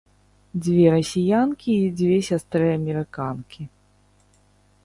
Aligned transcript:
Дзве 0.63 0.85
расіянкі 0.95 1.69
і 1.83 1.93
дзве 1.99 2.17
сястры-амерыканкі. 2.31 3.71